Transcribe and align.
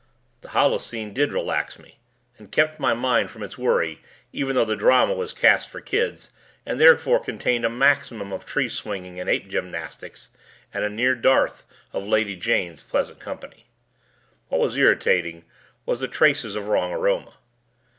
The 0.41 0.47
halluscene 0.49 1.13
did 1.13 1.31
relax 1.31 1.77
me 1.77 1.99
and 2.39 2.51
kept 2.51 2.79
my 2.79 2.91
mind 2.91 3.29
from 3.29 3.43
its 3.43 3.55
worry 3.59 4.01
even 4.33 4.55
though 4.55 4.65
the 4.65 4.75
drama 4.75 5.13
was 5.13 5.31
cast 5.31 5.69
for 5.69 5.79
kids 5.79 6.31
and 6.65 6.79
therefore 6.79 7.23
contained 7.23 7.65
a 7.65 7.69
maximum 7.69 8.33
of 8.33 8.43
tree 8.43 8.67
swinging 8.67 9.19
and 9.19 9.29
ape 9.29 9.47
gymnastics 9.47 10.29
and 10.73 10.83
a 10.83 10.89
near 10.89 11.13
dearth 11.13 11.67
of 11.93 12.07
Lady 12.07 12.35
Jane's 12.35 12.81
pleasant 12.81 13.19
company. 13.19 13.67
What 14.47 14.59
was 14.61 14.75
irritating 14.75 15.45
was 15.85 15.99
the 15.99 16.07
traces 16.07 16.55
of 16.55 16.67
wrong 16.67 16.91
aroma. 16.91 17.35